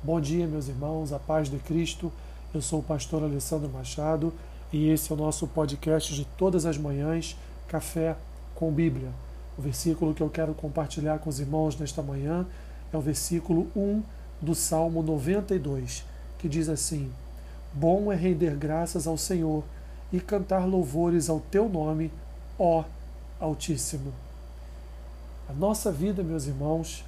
[0.00, 2.12] Bom dia, meus irmãos, a paz de Cristo.
[2.54, 4.32] Eu sou o pastor Alessandro Machado
[4.72, 7.36] e esse é o nosso podcast de todas as manhãs,
[7.66, 8.16] Café
[8.54, 9.10] com Bíblia.
[9.58, 12.46] O versículo que eu quero compartilhar com os irmãos nesta manhã
[12.92, 14.00] é o versículo 1
[14.40, 16.04] do Salmo 92,
[16.38, 17.10] que diz assim:
[17.72, 19.64] Bom é render graças ao Senhor
[20.12, 22.12] e cantar louvores ao teu nome,
[22.56, 22.84] ó
[23.40, 24.12] Altíssimo.
[25.48, 27.04] A nossa vida, meus irmãos,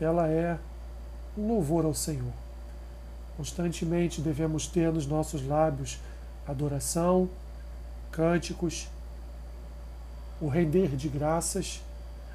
[0.00, 0.58] ela é
[1.36, 2.32] um louvor ao Senhor.
[3.36, 5.98] Constantemente devemos ter nos nossos lábios
[6.46, 7.28] adoração,
[8.10, 8.88] cânticos,
[10.40, 11.80] o render de graças,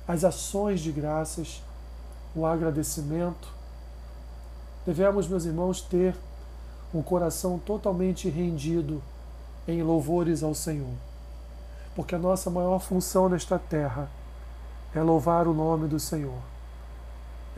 [0.08, 1.62] as ações de graças,
[2.36, 3.48] o agradecimento.
[4.86, 6.16] Devemos, meus irmãos, ter
[6.94, 9.04] um coração totalmente rendido
[9.68, 10.94] em louvores ao Senhor.
[11.96, 14.10] Porque a nossa maior função nesta terra
[14.96, 16.57] é louvar o nome do Senhor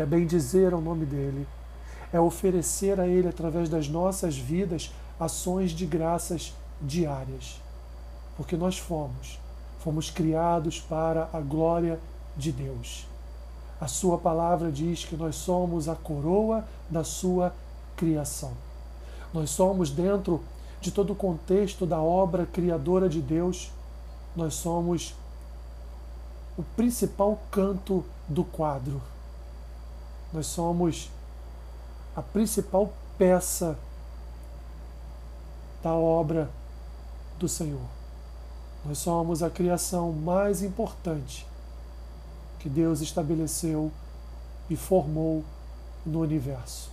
[0.01, 1.45] é bendizer ao nome dele,
[2.11, 7.61] é oferecer a ele, através das nossas vidas, ações de graças diárias.
[8.37, 9.37] Porque nós fomos,
[9.79, 11.99] fomos criados para a glória
[12.35, 13.05] de Deus.
[13.79, 17.53] A Sua palavra diz que nós somos a coroa da Sua
[17.95, 18.53] criação.
[19.33, 20.41] Nós somos, dentro
[20.79, 23.71] de todo o contexto da obra criadora de Deus,
[24.35, 25.13] nós somos
[26.57, 29.01] o principal canto do quadro.
[30.31, 31.09] Nós somos
[32.15, 33.77] a principal peça
[35.81, 36.49] da obra
[37.37, 37.81] do Senhor.
[38.85, 41.45] Nós somos a criação mais importante
[42.59, 43.91] que Deus estabeleceu
[44.69, 45.43] e formou
[46.05, 46.91] no universo.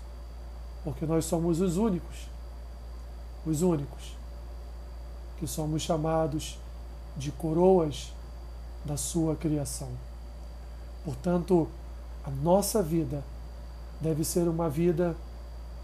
[0.85, 2.29] Porque nós somos os únicos,
[3.45, 4.17] os únicos,
[5.39, 6.59] que somos chamados
[7.17, 8.13] de coroas
[8.85, 9.89] da sua criação.
[11.05, 11.69] Portanto,
[12.27, 13.23] a nossa vida
[14.01, 15.17] deve ser uma vida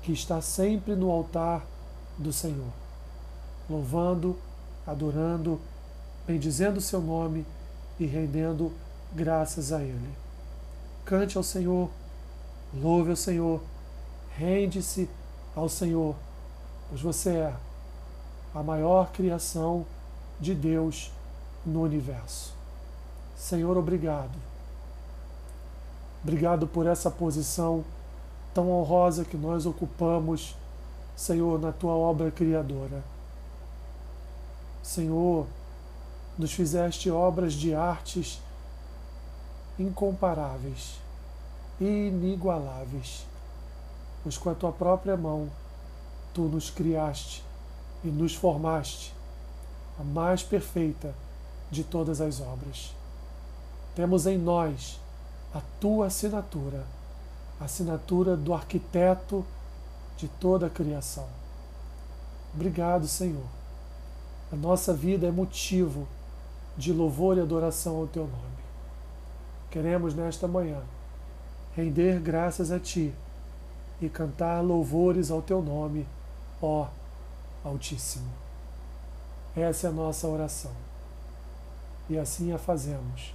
[0.02, 1.64] que está sempre no altar
[2.18, 2.72] do Senhor,
[3.70, 4.36] louvando,
[4.84, 5.60] adorando,
[6.26, 7.47] bendizendo o seu nome
[8.00, 8.72] e rendendo
[9.14, 10.10] graças a Ele.
[11.04, 11.88] Cante ao Senhor,
[12.75, 13.60] louve ao Senhor,
[14.36, 15.08] rende-se
[15.54, 16.16] ao Senhor,
[16.88, 17.54] pois você é
[18.52, 19.86] a maior criação
[20.41, 21.12] de Deus
[21.64, 22.52] no universo.
[23.36, 24.51] Senhor, obrigado
[26.22, 27.84] Obrigado por essa posição
[28.55, 30.55] tão honrosa que nós ocupamos,
[31.16, 33.03] Senhor, na tua obra criadora.
[34.82, 35.47] Senhor,
[36.38, 38.41] nos fizeste obras de artes
[39.78, 40.99] incomparáveis,
[41.81, 43.27] inigualáveis,
[44.22, 45.50] pois com a tua própria mão
[46.32, 47.44] tu nos criaste
[48.05, 49.12] e nos formaste,
[49.99, 51.15] a mais perfeita
[51.71, 52.94] de todas as obras.
[53.94, 55.01] Temos em nós
[55.54, 56.84] a tua assinatura,
[57.60, 59.44] a assinatura do arquiteto
[60.16, 61.26] de toda a criação.
[62.54, 63.46] Obrigado, Senhor.
[64.52, 66.06] A nossa vida é motivo
[66.76, 68.62] de louvor e adoração ao teu nome.
[69.70, 70.80] Queremos nesta manhã
[71.74, 73.14] render graças a ti
[74.00, 76.06] e cantar louvores ao teu nome,
[76.60, 76.86] ó
[77.64, 78.28] Altíssimo.
[79.56, 80.72] Essa é a nossa oração.
[82.10, 83.32] E assim a fazemos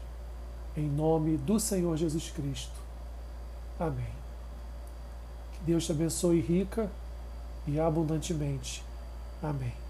[0.78, 2.80] em nome do Senhor Jesus Cristo.
[3.80, 4.16] Amém.
[5.54, 6.90] Que Deus te abençoe rica
[7.66, 8.84] e abundantemente.
[9.42, 9.87] Amém.